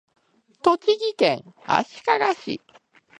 [0.63, 2.01] 栃木県足利
[2.33, 2.61] 市